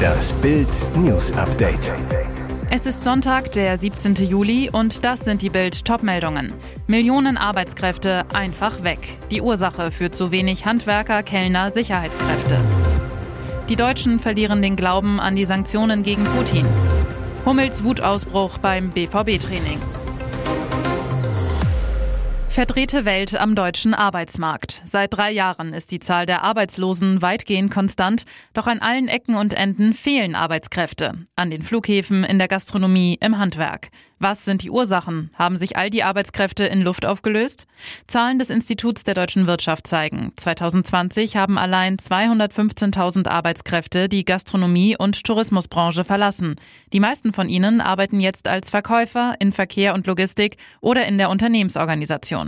Das 0.00 0.32
Bild 0.34 0.68
News 0.96 1.32
Update. 1.32 1.92
Es 2.70 2.86
ist 2.86 3.04
Sonntag, 3.04 3.52
der 3.52 3.76
17. 3.76 4.14
Juli 4.14 4.70
und 4.70 5.04
das 5.04 5.20
sind 5.20 5.42
die 5.42 5.50
Bild 5.50 5.84
Topmeldungen. 5.84 6.54
Millionen 6.86 7.36
Arbeitskräfte 7.36 8.24
einfach 8.32 8.82
weg. 8.82 9.18
Die 9.30 9.40
Ursache 9.40 9.90
für 9.90 10.10
zu 10.10 10.30
wenig 10.30 10.64
Handwerker, 10.64 11.22
Kellner, 11.22 11.70
Sicherheitskräfte. 11.70 12.58
Die 13.68 13.76
Deutschen 13.76 14.18
verlieren 14.18 14.62
den 14.62 14.76
Glauben 14.76 15.20
an 15.20 15.36
die 15.36 15.44
Sanktionen 15.44 16.02
gegen 16.02 16.24
Putin. 16.24 16.66
Hummels 17.44 17.84
Wutausbruch 17.84 18.58
beim 18.58 18.90
BVB-Training. 18.90 19.80
Verdrehte 22.50 23.04
Welt 23.04 23.40
am 23.40 23.54
deutschen 23.54 23.94
Arbeitsmarkt. 23.94 24.82
Seit 24.84 25.14
drei 25.14 25.30
Jahren 25.30 25.72
ist 25.72 25.92
die 25.92 26.00
Zahl 26.00 26.26
der 26.26 26.42
Arbeitslosen 26.42 27.22
weitgehend 27.22 27.70
konstant, 27.70 28.24
doch 28.54 28.66
an 28.66 28.80
allen 28.80 29.06
Ecken 29.06 29.36
und 29.36 29.54
Enden 29.54 29.94
fehlen 29.94 30.34
Arbeitskräfte. 30.34 31.14
An 31.36 31.50
den 31.50 31.62
Flughäfen, 31.62 32.24
in 32.24 32.38
der 32.38 32.48
Gastronomie, 32.48 33.16
im 33.20 33.38
Handwerk. 33.38 33.90
Was 34.22 34.44
sind 34.44 34.62
die 34.62 34.70
Ursachen? 34.70 35.30
Haben 35.32 35.56
sich 35.56 35.78
all 35.78 35.88
die 35.88 36.02
Arbeitskräfte 36.02 36.64
in 36.64 36.82
Luft 36.82 37.06
aufgelöst? 37.06 37.66
Zahlen 38.06 38.38
des 38.38 38.50
Instituts 38.50 39.02
der 39.02 39.14
deutschen 39.14 39.46
Wirtschaft 39.46 39.86
zeigen, 39.86 40.32
2020 40.36 41.36
haben 41.36 41.56
allein 41.56 41.96
215.000 41.96 43.28
Arbeitskräfte 43.28 44.10
die 44.10 44.26
Gastronomie- 44.26 44.96
und 44.98 45.24
Tourismusbranche 45.24 46.04
verlassen. 46.04 46.56
Die 46.92 47.00
meisten 47.00 47.32
von 47.32 47.48
ihnen 47.48 47.80
arbeiten 47.80 48.20
jetzt 48.20 48.46
als 48.46 48.68
Verkäufer 48.68 49.36
in 49.38 49.52
Verkehr 49.52 49.94
und 49.94 50.06
Logistik 50.06 50.58
oder 50.82 51.06
in 51.06 51.16
der 51.16 51.30
Unternehmensorganisation. 51.30 52.39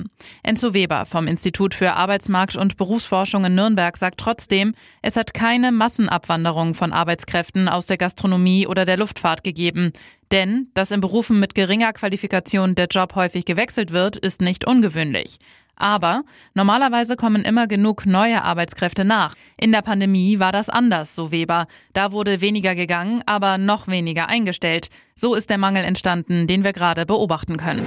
Enzo 0.43 0.75
Weber 0.75 1.07
vom 1.07 1.27
Institut 1.27 1.75
für 1.75 1.95
Arbeitsmarkt 1.95 2.57
und 2.57 2.77
Berufsforschung 2.77 3.45
in 3.45 3.55
Nürnberg 3.55 3.97
sagt 3.97 4.19
trotzdem, 4.19 4.75
es 5.03 5.17
hat 5.17 5.35
keine 5.35 5.73
Massenabwanderung 5.73 6.75
von 6.75 6.93
Arbeitskräften 6.93 7.69
aus 7.69 7.87
der 7.87 7.99
Gastronomie 7.99 8.67
oder 8.67 8.85
der 8.85 8.97
Luftfahrt 8.97 9.45
gegeben. 9.45 9.93
Denn, 10.31 10.69
dass 10.75 10.91
in 10.91 11.01
Berufen 11.01 11.41
mit 11.41 11.55
geringer 11.55 11.93
Qualifikation 11.93 12.75
der 12.75 12.87
Job 12.87 13.15
häufig 13.15 13.45
gewechselt 13.45 13.93
wird, 13.93 14.17
ist 14.17 14.41
nicht 14.41 14.67
ungewöhnlich. 14.67 15.39
Aber 15.83 16.23
normalerweise 16.55 17.17
kommen 17.17 17.43
immer 17.43 17.67
genug 17.67 18.07
neue 18.07 18.45
Arbeitskräfte 18.45 19.05
nach. 19.05 19.35
In 19.57 19.73
der 19.73 19.83
Pandemie 19.83 20.39
war 20.39 20.53
das 20.53 20.71
anders, 20.71 21.17
so 21.17 21.33
Weber. 21.33 21.67
Da 21.93 22.13
wurde 22.13 22.41
weniger 22.41 22.77
gegangen, 22.77 23.23
aber 23.27 23.59
noch 23.59 23.89
weniger 23.89 24.29
eingestellt. 24.29 24.91
So 25.17 25.35
ist 25.35 25.51
der 25.51 25.59
Mangel 25.59 25.85
entstanden, 25.85 26.47
den 26.47 26.63
wir 26.63 26.73
gerade 26.73 27.05
beobachten 27.05 27.57
können. 27.57 27.85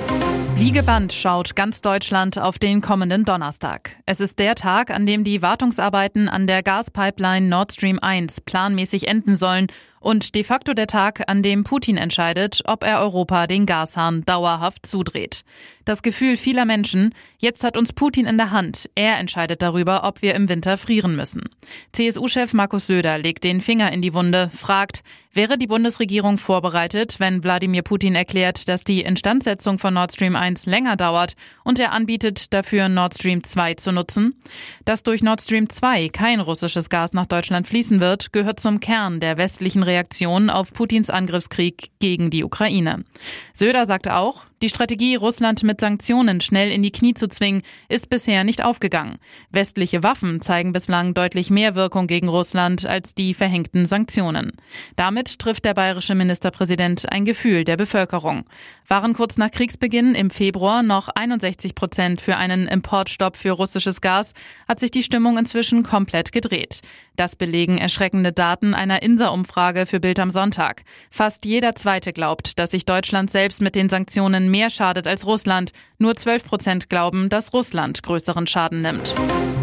Wie 0.58 0.72
gebannt 0.72 1.14
schaut 1.14 1.56
ganz 1.56 1.82
Deutschland 1.82 2.38
auf 2.38 2.60
den 2.60 2.82
kommenden 2.82 3.24
Donnerstag. 3.24 3.92
Es 4.06 4.20
ist 4.20 4.40
der 4.40 4.56
Tag, 4.56 4.90
an 4.90 5.06
dem 5.06 5.24
die 5.24 5.42
Wartungsarbeiten 5.42 6.28
an 6.28 6.48
der 6.48 6.64
Gaspipeline 6.64 7.48
Nord 7.48 7.74
Stream 7.74 8.00
1 8.00 8.42
planmäßig 8.42 9.08
enden 9.08 9.38
sollen 9.38 9.68
und 10.06 10.36
de 10.36 10.44
facto 10.44 10.76
der 10.76 10.86
Tag, 10.86 11.24
an 11.26 11.42
dem 11.42 11.64
Putin 11.64 11.98
entscheidet, 11.98 12.62
ob 12.66 12.84
er 12.84 13.00
Europa 13.00 13.48
den 13.48 13.66
Gashahn 13.66 14.24
dauerhaft 14.24 14.86
zudreht. 14.86 15.42
Das 15.84 16.04
Gefühl 16.04 16.38
vieler 16.38 16.66
Menschen, 16.66 17.16
jetzt 17.40 17.64
hat 17.64 17.76
uns 17.76 17.92
Putin 17.92 18.28
in 18.28 18.38
der 18.38 18.52
Hand, 18.52 18.90
er 18.94 19.18
entscheidet 19.18 19.64
darüber, 19.64 20.04
ob 20.04 20.22
wir 20.22 20.36
im 20.36 20.48
Winter 20.48 20.78
frieren 20.78 21.16
müssen. 21.16 21.44
CSU-Chef 21.92 22.54
Markus 22.54 22.86
Söder 22.86 23.18
legt 23.18 23.44
den 23.44 23.62
Finger 23.62 23.92
in 23.92 24.04
die 24.04 24.14
Wunde, 24.14 24.52
fragt, 24.56 25.04
wäre 25.36 25.58
die 25.58 25.68
Bundesregierung 25.68 26.38
vorbereitet, 26.38 27.20
wenn 27.20 27.44
Wladimir 27.44 27.82
Putin 27.82 28.16
erklärt, 28.16 28.68
dass 28.70 28.84
die 28.84 29.02
Instandsetzung 29.02 29.78
von 29.78 29.94
Nord 29.94 30.14
Stream 30.14 30.36
1 30.36 30.66
länger 30.66 30.96
dauert 30.96 31.36
und 31.64 31.80
er 31.80 31.92
anbietet, 31.92 32.54
dafür 32.54 32.90
Nord 32.90 33.16
Stream 33.16 33.44
2 33.44 33.76
zu 33.76 33.92
nutzen? 33.92 34.40
Dass 34.86 35.04
durch 35.04 35.22
Nord 35.22 35.42
Stream 35.42 35.70
2 35.70 36.10
kein 36.10 36.40
russisches 36.40 36.90
Gas 36.90 37.14
nach 37.14 37.26
Deutschland 37.26 37.68
fließen 37.68 38.02
wird, 38.02 38.32
gehört 38.32 38.60
zum 38.60 38.80
Kern 38.80 39.20
der 39.20 39.38
westlichen 39.38 39.84
Reaktion 39.96 40.50
auf 40.50 40.74
Putins 40.74 41.10
Angriffskrieg 41.10 41.92
gegen 42.00 42.30
die 42.30 42.44
Ukraine. 42.44 43.06
Söder 43.54 43.86
sagte 43.86 44.18
auch, 44.18 44.44
die 44.66 44.70
Strategie, 44.70 45.16
Russland 45.16 45.62
mit 45.62 45.80
Sanktionen 45.80 46.42
schnell 46.42 46.72
in 46.72 46.82
die 46.82 46.92
Knie 46.92 47.14
zu 47.14 47.28
zwingen, 47.28 47.62
ist 47.88 48.10
bisher 48.10 48.44
nicht 48.44 48.64
aufgegangen. 48.64 49.20
Westliche 49.52 50.02
Waffen 50.02 50.42
zeigen 50.42 50.74
bislang 50.74 51.14
deutlich 51.14 51.52
mehr 51.52 51.76
Wirkung 51.76 52.08
gegen 52.08 52.30
Russland 52.30 52.84
als 52.84 53.14
die 53.14 53.36
verhängten 53.36 53.86
Sanktionen. 53.86 54.54
Damit 54.96 55.38
trifft 55.38 55.66
der 55.66 55.76
bayerische 55.76 56.16
Ministerpräsident 56.16 57.14
ein 57.14 57.26
Gefühl 57.26 57.64
der 57.64 57.78
Bevölkerung. 57.78 58.46
Waren 58.88 59.14
kurz 59.14 59.38
nach 59.38 59.52
Kriegsbeginn 59.52 60.16
im 60.16 60.32
Februar 60.32 60.82
noch 60.82 61.10
61 61.10 61.76
Prozent 61.76 62.22
für 62.22 62.38
einen 62.38 62.68
Importstopp 62.68 63.38
für 63.38 63.52
russisches 63.52 64.02
Gas, 64.02 64.34
hat 64.68 64.80
sich 64.80 64.90
die 64.90 65.04
Stimmung 65.04 65.38
inzwischen 65.38 65.84
komplett 65.84 66.32
gedreht. 66.32 66.82
Das 67.16 67.36
belegen 67.36 67.78
erschreckende 67.78 68.34
Daten 68.34 68.74
einer 68.74 69.02
INSA-Umfrage 69.02 69.86
für 69.86 70.00
Bild 70.00 70.20
am 70.20 70.30
Sonntag. 70.30 70.84
Fast 71.10 71.46
jeder 71.46 71.76
Zweite 71.76 72.14
glaubt, 72.14 72.60
dass 72.60 72.72
sich 72.72 72.86
Deutschland 72.86 73.32
selbst 73.32 73.62
mit 73.62 73.76
den 73.76 73.90
Sanktionen 73.90 74.50
mehr 74.56 74.70
schadet 74.70 75.06
als 75.06 75.26
Russland. 75.26 75.74
Nur 75.98 76.16
12 76.16 76.46
Prozent 76.46 76.90
glauben, 76.90 77.28
dass 77.28 77.52
Russland 77.52 78.04
größeren 78.04 78.48
Schaden 78.48 78.82
nimmt. 78.82 79.14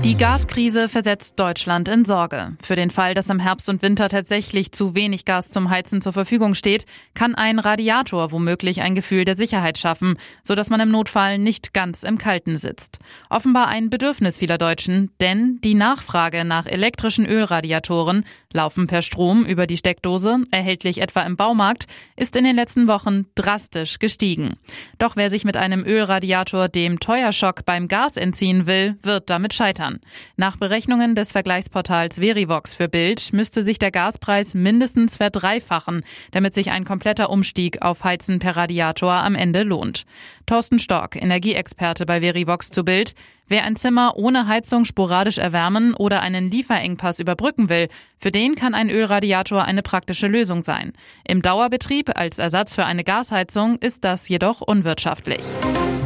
Die 0.05 0.17
Gaskrise 0.17 0.89
versetzt 0.89 1.39
Deutschland 1.39 1.89
in 1.89 2.05
Sorge. 2.05 2.57
Für 2.63 2.77
den 2.77 2.91
Fall, 2.91 3.15
dass 3.15 3.31
im 3.31 3.39
Herbst 3.39 3.71
und 3.71 3.81
Winter 3.81 4.09
tatsächlich 4.09 4.73
zu 4.73 4.95
wenig 4.95 5.25
Gas 5.25 5.49
zum 5.49 5.71
Heizen 5.71 6.03
zur 6.03 6.13
Verfügung 6.13 6.55
steht, 6.55 6.85
kann 7.15 7.35
ein 7.35 7.59
Radiator 7.59 8.33
womöglich 8.33 8.83
ein 8.83 8.95
Gefühl 8.95 9.25
der 9.25 9.37
Sicherheit 9.37 9.79
schaffen, 9.79 10.17
sodass 10.43 10.69
man 10.69 10.81
im 10.81 10.91
Notfall 10.91 11.39
nicht 11.39 11.73
ganz 11.73 12.03
im 12.03 12.19
Kalten 12.19 12.57
sitzt. 12.57 12.99
Offenbar 13.31 13.69
ein 13.69 13.89
Bedürfnis 13.89 14.39
vieler 14.39 14.59
Deutschen, 14.59 15.11
denn 15.21 15.59
die 15.63 15.75
Nachfrage 15.75 16.45
nach 16.45 16.67
elektrischen 16.67 17.25
Ölradiatoren 17.25 18.27
laufen 18.55 18.87
per 18.87 19.03
Strom 19.03 19.45
über 19.45 19.67
die 19.67 19.77
Steckdose, 19.77 20.39
erhältlich 20.51 21.01
etwa 21.01 21.23
im 21.23 21.37
Baumarkt, 21.37 21.87
ist 22.17 22.37
in 22.37 22.45
den 22.45 22.57
letzten 22.57 22.89
Wochen 22.89 23.27
drastisch 23.35 23.99
gestiegen. 23.99 24.57
Doch 24.99 25.17
wer 25.17 25.31
sich 25.31 25.45
mit 25.45 25.57
einem 25.57 25.85
Ölradiator 25.85 26.69
dem 26.69 27.01
Teuerschock 27.01 27.65
beim 27.65 27.89
Gas 27.89 28.17
entziehen 28.17 28.67
will, 28.67 28.97
wird 29.03 29.31
damit 29.31 29.55
scheitern. 29.55 30.01
Nach 30.37 30.57
Berechnungen 30.57 31.15
des 31.15 31.33
Vergleichsportals 31.33 32.19
Verivox 32.19 32.75
für 32.75 32.89
Bild 32.89 33.33
müsste 33.33 33.63
sich 33.63 33.79
der 33.79 33.91
Gaspreis 33.91 34.55
mindestens 34.55 35.17
verdreifachen, 35.17 36.03
damit 36.31 36.55
sich 36.55 36.71
ein 36.71 36.85
kompletter 36.85 37.31
Umstieg 37.31 37.83
auf 37.83 38.05
Heizen 38.05 38.39
per 38.39 38.57
Radiator 38.57 39.13
am 39.13 39.35
Ende 39.35 39.63
lohnt. 39.63 40.05
Thorsten 40.47 40.79
Stork, 40.79 41.17
Energieexperte 41.17 42.07
bei 42.07 42.21
Verivox 42.21 42.71
zu 42.71 42.85
Bild. 42.85 43.15
Wer 43.49 43.65
ein 43.65 43.77
Zimmer 43.77 44.17
ohne 44.17 44.47
Heizung 44.47 44.85
sporadisch 44.85 45.39
erwärmen 45.39 45.95
oder 45.95 46.21
einen 46.21 46.51
Lieferengpass 46.51 47.19
überbrücken 47.19 47.69
will, 47.69 47.89
für 48.19 48.31
den 48.31 48.55
kann 48.55 48.75
ein 48.75 48.91
Ölradiator 48.91 49.65
eine 49.65 49.83
praktische 49.83 50.27
Lösung 50.27 50.63
sein. 50.63 50.93
Im 51.27 51.43
Dauerbetrieb 51.43 52.17
als 52.17 52.39
Ersatz 52.39 52.75
für 52.75 52.85
eine 52.85 53.05
Gasheizung 53.05 53.79
ist 53.79 54.05
das 54.05 54.29
jedoch 54.29 54.61
unwirtschaftlich. 54.61 55.43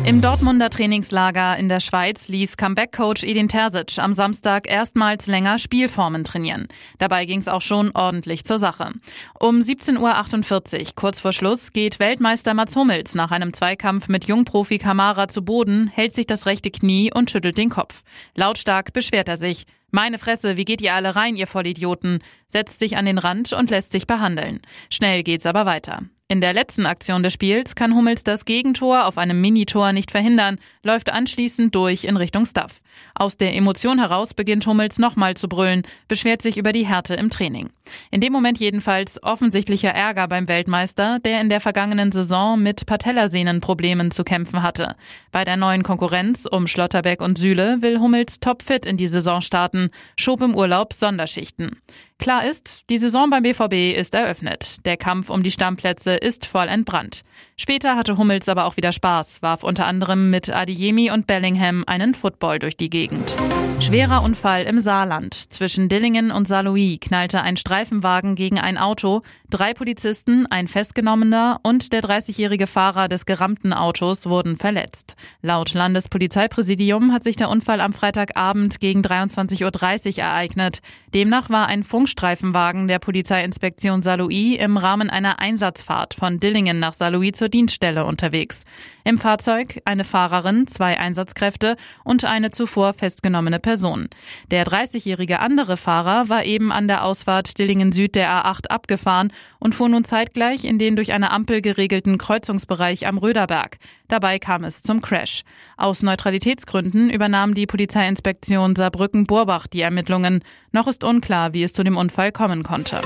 Im 0.07 0.21
Dortmunder 0.21 0.71
Trainingslager 0.71 1.57
in 1.57 1.69
der 1.69 1.81
Schweiz 1.81 2.29
ließ 2.29 2.57
Comeback-Coach 2.57 3.25
Edin 3.25 3.49
Terzic 3.49 3.99
am 3.99 4.13
Samstag 4.13 4.71
erstmals 4.71 5.27
länger 5.27 5.59
Spielformen 5.59 6.23
trainieren. 6.23 6.69
Dabei 6.99 7.25
ging 7.25 7.41
es 7.41 7.49
auch 7.49 7.61
schon 7.61 7.91
ordentlich 7.91 8.45
zur 8.45 8.59
Sache. 8.59 8.93
Um 9.41 9.59
17.48 9.59 10.79
Uhr, 10.79 10.87
kurz 10.95 11.19
vor 11.19 11.33
Schluss, 11.33 11.73
geht 11.73 11.99
Weltmeister 11.99 12.55
Mats 12.55 12.77
Hummels 12.77 13.17
nach 13.17 13.33
einem 13.33 13.53
Zweikampf 13.53 14.07
mit 14.07 14.27
Jungprofi 14.27 14.79
Kamara 14.79 15.27
zu 15.27 15.45
Boden, 15.45 15.89
hält 15.89 16.15
sich 16.15 16.29
das 16.29 16.47
rechte 16.47 16.71
Knie 16.71 17.13
und 17.13 17.29
schüttelt 17.29 17.59
den 17.59 17.71
Kopf. 17.71 18.05
Lautstark 18.37 18.93
beschwert 18.93 19.29
er 19.29 19.39
sich. 19.39 19.67
Meine 19.91 20.19
Fresse, 20.19 20.57
wie 20.57 20.65
geht 20.65 20.83
ihr 20.83 20.95
alle 20.95 21.17
rein, 21.17 21.35
ihr 21.35 21.49
Vollidioten? 21.49 22.21
Setzt 22.47 22.79
sich 22.79 22.97
an 22.97 23.07
den 23.07 23.19
Rand 23.19 23.53
und 23.53 23.71
lässt 23.71 23.91
sich 23.91 24.07
behandeln. 24.07 24.61
Schnell 24.89 25.25
geht's 25.25 25.47
aber 25.47 25.67
weiter. 25.67 26.03
In 26.29 26.41
der 26.41 26.55
letzten 26.55 26.87
Aktion 26.87 27.23
des 27.23 27.35
Spiels 27.35 27.77
kann 27.77 27.95
Hummels 27.95 28.25
das 28.25 28.45
Gegentor 28.45 29.07
auf 29.07 29.17
einem 29.17 29.41
Minitor 29.41 29.93
nicht 29.93 30.11
verhindern, 30.11 30.59
läuft 30.83 31.13
anschließend 31.13 31.73
durch 31.73 32.03
in 32.03 32.17
Richtung 32.17 32.45
Stuff. 32.45 32.81
Aus 33.15 33.37
der 33.37 33.55
Emotion 33.55 34.01
heraus 34.01 34.35
beginnt 34.35 34.67
Hummels 34.67 34.99
nochmal 34.99 35.37
zu 35.37 35.49
brüllen, 35.49 35.83
beschwert 36.09 36.43
sich 36.43 36.59
über 36.59 36.73
die 36.73 36.85
Härte 36.85 37.15
im 37.15 37.31
Training. 37.31 37.71
In 38.11 38.21
dem 38.21 38.33
Moment 38.33 38.59
jedenfalls 38.59 39.23
offensichtlicher 39.23 39.91
Ärger 39.91 40.27
beim 40.27 40.49
Weltmeister, 40.49 41.21
der 41.21 41.41
in 41.41 41.49
der 41.49 41.61
vergangenen 41.61 42.11
Saison 42.11 42.61
mit 42.61 42.87
Patellasehnenproblemen 42.87 44.11
zu 44.11 44.25
kämpfen 44.25 44.65
hatte. 44.65 44.97
Bei 45.31 45.45
der 45.45 45.57
neuen 45.57 45.85
Konkurrenz 45.85 46.45
um 46.51 46.67
Schlotterbeck 46.67 47.23
und 47.23 47.39
Süle 47.39 47.83
will 47.83 48.01
Hummels 48.01 48.41
topfit 48.41 48.85
in 48.85 48.97
die 48.97 49.07
Saison 49.07 49.43
starten, 49.43 49.91
schob 50.17 50.43
im 50.43 50.57
Urlaub 50.57 50.93
Sonderschichten. 50.93 51.81
Klar 52.19 52.45
ist, 52.45 52.83
die 52.89 52.99
Saison 52.99 53.31
beim 53.31 53.43
BVB 53.43 53.97
ist 53.97 54.15
eröffnet. 54.15 54.85
Der 54.85 54.97
Kampf 54.97 55.31
um 55.31 55.43
die 55.43 55.51
Stammplätze 55.51 56.15
ist 56.15 56.47
voll 56.47 56.67
entbrannt. 56.67 57.23
Später 57.57 57.97
hatte 57.97 58.17
Hummels 58.17 58.49
aber 58.49 58.65
auch 58.65 58.77
wieder 58.77 58.93
Spaß, 58.93 59.43
warf 59.43 59.63
unter 59.63 59.87
anderem 59.87 60.31
mit 60.31 60.51
Adiemi 60.51 61.11
und 61.11 61.27
Bellingham 61.27 61.85
einen 61.87 62.15
Football 62.15 62.59
durch 62.59 62.77
die 62.77 62.91
Gegend. 62.91 63.37
Schwerer 63.79 64.25
Unfall 64.25 64.65
im 64.65 64.79
Saarland. 64.79 65.35
Zwischen 65.35 65.89
Dillingen 65.89 66.31
und 66.31 66.49
Saarlouis 66.49 66.99
knallte 66.99 67.43
ein 67.43 67.59
Streifenwagen 67.59 68.35
gegen 68.35 68.59
ein 68.59 68.79
Auto. 68.79 69.23
Drei 69.51 69.75
Polizisten, 69.75 70.47
ein 70.47 70.67
Festgenommener 70.67 71.61
und 71.63 71.93
der 71.93 72.01
30-jährige 72.01 72.67
Fahrer 72.67 73.09
des 73.09 73.27
gerammten 73.27 73.75
Autos 73.75 74.27
wurden 74.27 74.57
verletzt. 74.57 75.15
Laut 75.43 75.75
Landespolizeipräsidium 75.75 77.13
hat 77.13 77.23
sich 77.23 77.37
der 77.37 77.51
Unfall 77.51 77.83
am 77.83 77.93
Freitagabend 77.93 78.81
gegen 78.81 79.03
23.30 79.03 80.17
Uhr 80.17 80.25
ereignet. 80.25 80.81
Demnach 81.15 81.51
war 81.51 81.67
ein 81.67 81.85
Funkstreifenwagen 82.07 82.87
der 82.87 83.01
Polizeiinspektion 83.01 84.01
Saarlouis 84.01 84.61
im 84.61 84.77
Rahmen 84.77 85.11
einer 85.11 85.41
Einsatzfahrt 85.41 86.15
von 86.15 86.39
Dillingen 86.39 86.79
nach 86.79 86.93
Saarlouis 86.93 87.33
zur 87.33 87.49
Dienststelle 87.49 88.05
unterwegs. 88.05 88.65
Im 89.03 89.19
Fahrzeug 89.19 89.83
eine 89.85 90.05
Fahrerin, 90.05 90.69
zwei 90.69 91.01
Einsatzkräfte 91.01 91.75
und 92.05 92.25
eine 92.25 92.53
zuvor 92.53 92.95
festgenommene 92.95 93.59
Person. 93.59 94.09
Der 94.53 94.65
30-jährige 94.65 95.41
andere 95.41 95.77
Fahrer 95.77 96.29
war 96.29 96.45
eben 96.45 96.71
an 96.71 96.87
der 96.87 97.03
Ausfahrt 97.03 97.59
Dillingen 97.59 97.91
Süd 97.91 98.15
der 98.15 98.31
A8 98.31 98.69
abgefahren 98.69 99.33
und 99.59 99.75
fuhr 99.75 99.89
nun 99.89 100.05
zeitgleich 100.05 100.65
in 100.65 100.79
den 100.79 100.95
durch 100.95 101.13
eine 101.13 101.33
Ampel 101.33 101.61
geregelten 101.61 102.19
Kreuzungsbereich 102.19 103.09
am 103.09 103.19
Röderberg. 103.19 103.79
Dabei 104.09 104.39
kam 104.39 104.65
es 104.65 104.83
zum 104.83 105.01
Crash. 105.01 105.43
Aus 105.77 106.03
Neutralitätsgründen 106.03 107.11
übernahm 107.11 107.55
die 107.55 107.67
Polizeiinspektion 107.67 108.77
Saarbrücken-Burbach 108.77 109.67
die 109.67 109.81
Ermittlungen. 109.81 110.41
Noch 110.73 110.87
ist 110.87 111.05
unklar, 111.05 111.53
wie 111.53 111.63
es 111.63 111.73
zu 111.73 111.83
dem 111.83 111.97
Unfall 111.97 112.33
kommen 112.33 112.63
konnte. 112.63 113.01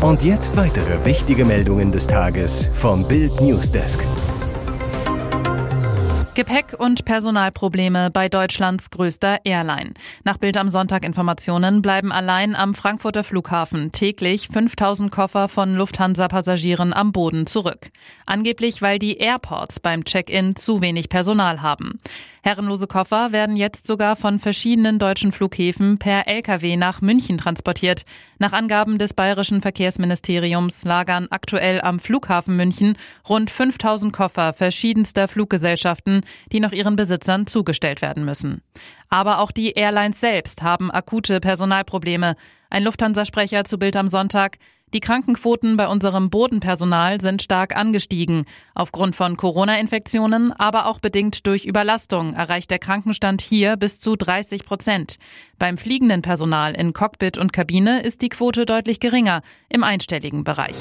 Und 0.00 0.22
jetzt 0.22 0.56
weitere 0.56 1.04
wichtige 1.04 1.44
Meldungen 1.44 1.90
des 1.90 2.06
Tages 2.06 2.70
vom 2.72 3.06
Bild 3.06 3.40
Newsdesk. 3.40 4.00
Gepäck- 6.38 6.76
und 6.78 7.04
Personalprobleme 7.04 8.12
bei 8.12 8.28
Deutschlands 8.28 8.90
größter 8.90 9.40
Airline. 9.42 9.94
Nach 10.22 10.38
Bild 10.38 10.56
am 10.56 10.68
Sonntag 10.68 11.04
Informationen 11.04 11.82
bleiben 11.82 12.12
allein 12.12 12.54
am 12.54 12.74
Frankfurter 12.74 13.24
Flughafen 13.24 13.90
täglich 13.90 14.46
5000 14.46 15.10
Koffer 15.10 15.48
von 15.48 15.74
Lufthansa-Passagieren 15.74 16.92
am 16.92 17.10
Boden 17.10 17.48
zurück. 17.48 17.90
Angeblich, 18.24 18.82
weil 18.82 19.00
die 19.00 19.16
Airports 19.16 19.80
beim 19.80 20.04
Check-in 20.04 20.54
zu 20.54 20.80
wenig 20.80 21.08
Personal 21.08 21.60
haben. 21.60 21.98
Herrenlose 22.42 22.86
Koffer 22.86 23.32
werden 23.32 23.56
jetzt 23.56 23.86
sogar 23.86 24.16
von 24.16 24.38
verschiedenen 24.38 24.98
deutschen 24.98 25.32
Flughäfen 25.32 25.98
per 25.98 26.28
Lkw 26.28 26.76
nach 26.76 27.00
München 27.00 27.36
transportiert. 27.36 28.04
Nach 28.38 28.52
Angaben 28.52 28.98
des 28.98 29.12
bayerischen 29.12 29.60
Verkehrsministeriums 29.60 30.84
lagern 30.84 31.26
aktuell 31.30 31.80
am 31.80 31.98
Flughafen 31.98 32.56
München 32.56 32.96
rund 33.28 33.50
5000 33.50 34.12
Koffer 34.12 34.54
verschiedenster 34.54 35.26
Fluggesellschaften, 35.26 36.22
die 36.52 36.60
noch 36.60 36.72
ihren 36.72 36.96
Besitzern 36.96 37.46
zugestellt 37.46 38.02
werden 38.02 38.24
müssen. 38.24 38.62
Aber 39.08 39.40
auch 39.40 39.50
die 39.50 39.72
Airlines 39.72 40.20
selbst 40.20 40.62
haben 40.62 40.90
akute 40.90 41.40
Personalprobleme. 41.40 42.36
Ein 42.70 42.84
Lufthansa-Sprecher 42.84 43.64
zu 43.64 43.78
Bild 43.78 43.96
am 43.96 44.08
Sonntag. 44.08 44.58
Die 44.94 45.00
Krankenquoten 45.00 45.76
bei 45.76 45.86
unserem 45.86 46.30
Bodenpersonal 46.30 47.20
sind 47.20 47.42
stark 47.42 47.76
angestiegen. 47.76 48.46
Aufgrund 48.74 49.16
von 49.16 49.36
Corona-Infektionen, 49.36 50.52
aber 50.52 50.86
auch 50.86 50.98
bedingt 50.98 51.46
durch 51.46 51.66
Überlastung 51.66 52.32
erreicht 52.32 52.70
der 52.70 52.78
Krankenstand 52.78 53.42
hier 53.42 53.76
bis 53.76 54.00
zu 54.00 54.16
30 54.16 54.64
Prozent. 54.64 55.18
Beim 55.58 55.76
fliegenden 55.76 56.22
Personal 56.22 56.74
in 56.74 56.94
Cockpit 56.94 57.36
und 57.36 57.52
Kabine 57.52 58.02
ist 58.02 58.22
die 58.22 58.30
Quote 58.30 58.64
deutlich 58.64 58.98
geringer, 58.98 59.42
im 59.68 59.84
einstelligen 59.84 60.42
Bereich. 60.42 60.76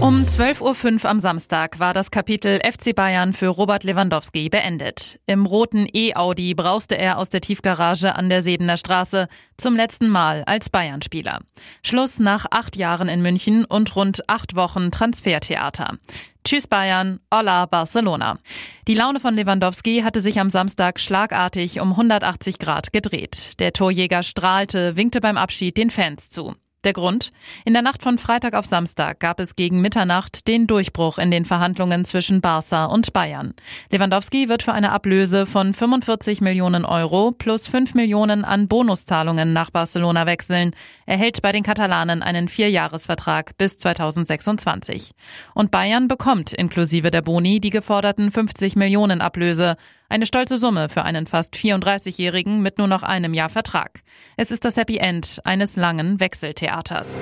Um 0.00 0.24
12.05 0.24 1.04
Uhr 1.04 1.10
am 1.10 1.20
Samstag 1.20 1.78
war 1.78 1.92
das 1.92 2.10
Kapitel 2.10 2.58
FC 2.64 2.94
Bayern 2.94 3.34
für 3.34 3.48
Robert 3.48 3.84
Lewandowski 3.84 4.48
beendet. 4.48 5.20
Im 5.26 5.44
roten 5.44 5.86
E-Audi 5.92 6.54
brauste 6.54 6.96
er 6.96 7.18
aus 7.18 7.28
der 7.28 7.42
Tiefgarage 7.42 8.16
an 8.16 8.30
der 8.30 8.40
Sebener 8.40 8.78
Straße 8.78 9.28
zum 9.58 9.76
letzten 9.76 10.08
Mal 10.08 10.42
als 10.46 10.70
Bayern-Spieler. 10.70 11.40
Schluss 11.82 12.18
nach 12.18 12.46
acht 12.50 12.76
Jahren 12.76 13.08
in 13.08 13.20
München 13.20 13.66
und 13.66 13.94
rund 13.94 14.26
acht 14.26 14.56
Wochen 14.56 14.90
Transfertheater. 14.90 15.98
Tschüss 16.44 16.66
Bayern, 16.66 17.20
hola 17.32 17.66
Barcelona. 17.66 18.38
Die 18.88 18.94
Laune 18.94 19.20
von 19.20 19.34
Lewandowski 19.34 20.00
hatte 20.00 20.22
sich 20.22 20.40
am 20.40 20.48
Samstag 20.48 20.98
schlagartig 20.98 21.78
um 21.78 21.90
180 21.90 22.58
Grad 22.58 22.94
gedreht. 22.94 23.60
Der 23.60 23.74
Torjäger 23.74 24.22
strahlte, 24.22 24.96
winkte 24.96 25.20
beim 25.20 25.36
Abschied 25.36 25.76
den 25.76 25.90
Fans 25.90 26.30
zu. 26.30 26.54
Der 26.82 26.94
Grund? 26.94 27.32
In 27.66 27.74
der 27.74 27.82
Nacht 27.82 28.02
von 28.02 28.16
Freitag 28.16 28.54
auf 28.54 28.64
Samstag 28.64 29.20
gab 29.20 29.38
es 29.38 29.54
gegen 29.54 29.82
Mitternacht 29.82 30.48
den 30.48 30.66
Durchbruch 30.66 31.18
in 31.18 31.30
den 31.30 31.44
Verhandlungen 31.44 32.06
zwischen 32.06 32.40
Barca 32.40 32.86
und 32.86 33.12
Bayern. 33.12 33.52
Lewandowski 33.92 34.48
wird 34.48 34.62
für 34.62 34.72
eine 34.72 34.90
Ablöse 34.90 35.44
von 35.44 35.74
45 35.74 36.40
Millionen 36.40 36.86
Euro 36.86 37.32
plus 37.32 37.68
5 37.68 37.92
Millionen 37.92 38.46
an 38.46 38.66
Bonuszahlungen 38.66 39.52
nach 39.52 39.70
Barcelona 39.70 40.24
wechseln. 40.24 40.70
Er 41.04 41.18
hält 41.18 41.42
bei 41.42 41.52
den 41.52 41.64
Katalanen 41.64 42.22
einen 42.22 42.48
Vierjahresvertrag 42.48 43.58
bis 43.58 43.76
2026. 43.76 45.10
Und 45.52 45.70
Bayern 45.70 46.08
bekommt 46.08 46.54
inklusive 46.54 47.10
der 47.10 47.20
Boni 47.20 47.60
die 47.60 47.68
geforderten 47.68 48.30
50 48.30 48.76
Millionen 48.76 49.20
Ablöse. 49.20 49.76
Eine 50.12 50.26
stolze 50.26 50.58
Summe 50.58 50.88
für 50.88 51.04
einen 51.04 51.26
fast 51.28 51.54
34-Jährigen 51.54 52.62
mit 52.62 52.78
nur 52.78 52.88
noch 52.88 53.04
einem 53.04 53.32
Jahr 53.32 53.48
Vertrag. 53.48 54.00
Es 54.36 54.50
ist 54.50 54.64
das 54.64 54.76
Happy 54.76 54.96
End 54.96 55.40
eines 55.44 55.76
langen 55.76 56.18
Wechseltheaters. 56.18 57.20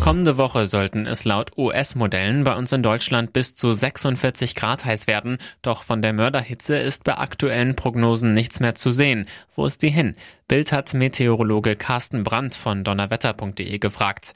Kommende 0.00 0.38
Woche 0.38 0.66
sollten 0.66 1.04
es 1.06 1.26
laut 1.26 1.58
US-Modellen 1.58 2.42
bei 2.42 2.56
uns 2.56 2.72
in 2.72 2.82
Deutschland 2.82 3.34
bis 3.34 3.54
zu 3.54 3.70
46 3.70 4.54
Grad 4.54 4.86
heiß 4.86 5.08
werden. 5.08 5.36
Doch 5.60 5.82
von 5.82 6.00
der 6.00 6.14
Mörderhitze 6.14 6.78
ist 6.78 7.04
bei 7.04 7.18
aktuellen 7.18 7.76
Prognosen 7.76 8.32
nichts 8.32 8.60
mehr 8.60 8.74
zu 8.74 8.92
sehen. 8.92 9.26
Wo 9.54 9.66
ist 9.66 9.82
die 9.82 9.90
hin? 9.90 10.16
Bild 10.48 10.72
hat 10.72 10.94
Meteorologe 10.94 11.76
Carsten 11.76 12.24
Brandt 12.24 12.54
von 12.54 12.82
donnerwetter.de 12.82 13.78
gefragt. 13.78 14.32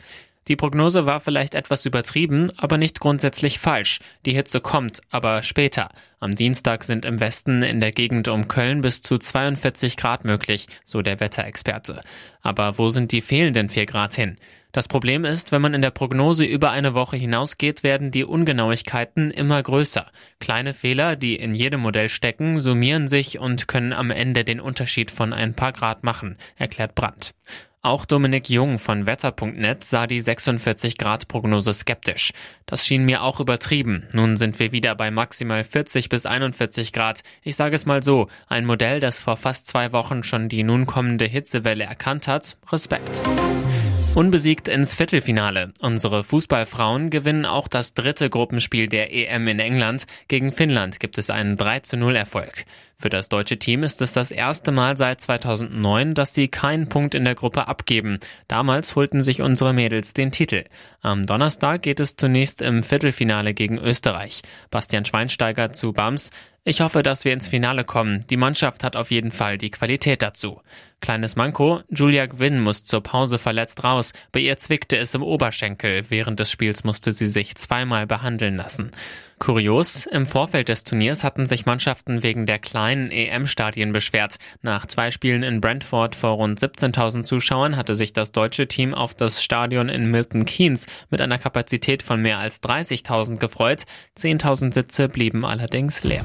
Die 0.48 0.56
Prognose 0.56 1.06
war 1.06 1.20
vielleicht 1.20 1.54
etwas 1.54 1.86
übertrieben, 1.86 2.50
aber 2.56 2.76
nicht 2.76 3.00
grundsätzlich 3.00 3.58
falsch. 3.58 4.00
Die 4.26 4.34
Hitze 4.34 4.60
kommt, 4.60 5.00
aber 5.10 5.42
später. 5.42 5.88
Am 6.20 6.34
Dienstag 6.34 6.84
sind 6.84 7.04
im 7.04 7.20
Westen 7.20 7.62
in 7.62 7.80
der 7.80 7.92
Gegend 7.92 8.28
um 8.28 8.46
Köln 8.48 8.82
bis 8.82 9.00
zu 9.00 9.18
42 9.18 9.96
Grad 9.96 10.24
möglich, 10.24 10.66
so 10.84 11.00
der 11.00 11.20
Wetterexperte. 11.20 12.02
Aber 12.42 12.78
wo 12.78 12.90
sind 12.90 13.12
die 13.12 13.22
fehlenden 13.22 13.70
4 13.70 13.86
Grad 13.86 14.14
hin? 14.14 14.36
Das 14.74 14.88
Problem 14.88 15.24
ist, 15.24 15.52
wenn 15.52 15.62
man 15.62 15.72
in 15.72 15.82
der 15.82 15.92
Prognose 15.92 16.44
über 16.44 16.72
eine 16.72 16.94
Woche 16.94 17.16
hinausgeht, 17.16 17.84
werden 17.84 18.10
die 18.10 18.24
Ungenauigkeiten 18.24 19.30
immer 19.30 19.62
größer. 19.62 20.10
Kleine 20.40 20.74
Fehler, 20.74 21.14
die 21.14 21.36
in 21.36 21.54
jedem 21.54 21.80
Modell 21.80 22.08
stecken, 22.08 22.58
summieren 22.58 23.06
sich 23.06 23.38
und 23.38 23.68
können 23.68 23.92
am 23.92 24.10
Ende 24.10 24.42
den 24.42 24.58
Unterschied 24.58 25.12
von 25.12 25.32
ein 25.32 25.54
paar 25.54 25.72
Grad 25.72 26.02
machen, 26.02 26.36
erklärt 26.56 26.96
Brandt. 26.96 27.34
Auch 27.84 28.06
Dominik 28.06 28.48
Jung 28.48 28.78
von 28.78 29.04
Wetter.net 29.04 29.84
sah 29.84 30.06
die 30.06 30.22
46 30.22 30.96
Grad 30.96 31.28
Prognose 31.28 31.74
skeptisch. 31.74 32.32
Das 32.64 32.86
schien 32.86 33.04
mir 33.04 33.22
auch 33.22 33.40
übertrieben. 33.40 34.08
Nun 34.14 34.38
sind 34.38 34.58
wir 34.58 34.72
wieder 34.72 34.94
bei 34.94 35.10
maximal 35.10 35.62
40 35.64 36.08
bis 36.08 36.24
41 36.24 36.94
Grad. 36.94 37.20
Ich 37.42 37.56
sage 37.56 37.76
es 37.76 37.84
mal 37.84 38.02
so, 38.02 38.28
ein 38.48 38.64
Modell, 38.64 39.00
das 39.00 39.20
vor 39.20 39.36
fast 39.36 39.66
zwei 39.66 39.92
Wochen 39.92 40.22
schon 40.22 40.48
die 40.48 40.62
nun 40.62 40.86
kommende 40.86 41.26
Hitzewelle 41.26 41.84
erkannt 41.84 42.26
hat. 42.26 42.56
Respekt. 42.72 43.20
Unbesiegt 44.14 44.68
ins 44.68 44.94
Viertelfinale. 44.94 45.72
Unsere 45.80 46.22
Fußballfrauen 46.22 47.10
gewinnen 47.10 47.44
auch 47.44 47.66
das 47.66 47.94
dritte 47.94 48.30
Gruppenspiel 48.30 48.86
der 48.86 49.12
EM 49.12 49.48
in 49.48 49.58
England. 49.58 50.04
Gegen 50.28 50.52
Finnland 50.52 51.00
gibt 51.00 51.18
es 51.18 51.30
einen 51.30 51.56
3 51.56 51.80
zu 51.80 51.96
0 51.96 52.14
Erfolg. 52.14 52.64
Für 52.96 53.10
das 53.10 53.28
deutsche 53.28 53.58
Team 53.58 53.82
ist 53.82 54.00
es 54.00 54.12
das 54.12 54.30
erste 54.30 54.70
Mal 54.70 54.96
seit 54.96 55.20
2009, 55.20 56.14
dass 56.14 56.32
sie 56.32 56.46
keinen 56.46 56.88
Punkt 56.88 57.16
in 57.16 57.24
der 57.24 57.34
Gruppe 57.34 57.66
abgeben. 57.66 58.20
Damals 58.46 58.94
holten 58.94 59.20
sich 59.20 59.42
unsere 59.42 59.72
Mädels 59.72 60.14
den 60.14 60.30
Titel. 60.30 60.62
Am 61.02 61.24
Donnerstag 61.24 61.82
geht 61.82 61.98
es 61.98 62.14
zunächst 62.14 62.62
im 62.62 62.84
Viertelfinale 62.84 63.52
gegen 63.52 63.78
Österreich. 63.78 64.42
Bastian 64.70 65.04
Schweinsteiger 65.04 65.72
zu 65.72 65.92
Bams. 65.92 66.30
Ich 66.66 66.80
hoffe, 66.80 67.02
dass 67.02 67.26
wir 67.26 67.34
ins 67.34 67.46
Finale 67.46 67.84
kommen. 67.84 68.24
Die 68.30 68.38
Mannschaft 68.38 68.84
hat 68.84 68.96
auf 68.96 69.10
jeden 69.10 69.32
Fall 69.32 69.58
die 69.58 69.70
Qualität 69.70 70.22
dazu. 70.22 70.62
Kleines 71.00 71.36
Manko, 71.36 71.82
Julia 71.90 72.24
Gwynn 72.24 72.62
muss 72.62 72.84
zur 72.84 73.02
Pause 73.02 73.38
verletzt 73.38 73.84
raus. 73.84 74.14
Bei 74.32 74.40
ihr 74.40 74.56
zwickte 74.56 74.96
es 74.96 75.12
im 75.12 75.22
Oberschenkel. 75.22 76.04
Während 76.08 76.40
des 76.40 76.50
Spiels 76.50 76.82
musste 76.82 77.12
sie 77.12 77.26
sich 77.26 77.54
zweimal 77.56 78.06
behandeln 78.06 78.56
lassen. 78.56 78.92
Kurios, 79.38 80.06
im 80.06 80.26
Vorfeld 80.26 80.68
des 80.68 80.84
Turniers 80.84 81.24
hatten 81.24 81.46
sich 81.46 81.66
Mannschaften 81.66 82.22
wegen 82.22 82.46
der 82.46 82.58
kleinen 82.58 83.10
EM-Stadien 83.10 83.92
beschwert. 83.92 84.36
Nach 84.62 84.86
zwei 84.86 85.10
Spielen 85.10 85.42
in 85.42 85.60
Brentford 85.60 86.14
vor 86.14 86.32
rund 86.32 86.58
17.000 86.58 87.24
Zuschauern 87.24 87.76
hatte 87.76 87.94
sich 87.94 88.12
das 88.12 88.32
deutsche 88.32 88.68
Team 88.68 88.94
auf 88.94 89.14
das 89.14 89.42
Stadion 89.42 89.88
in 89.88 90.10
Milton 90.10 90.44
Keynes 90.44 90.86
mit 91.10 91.20
einer 91.20 91.38
Kapazität 91.38 92.02
von 92.02 92.22
mehr 92.22 92.38
als 92.38 92.62
30.000 92.62 93.38
gefreut. 93.38 93.84
10.000 94.18 94.72
Sitze 94.72 95.08
blieben 95.08 95.44
allerdings 95.44 96.04
leer. 96.04 96.24